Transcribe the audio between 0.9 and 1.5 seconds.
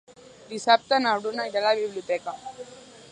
na Bruna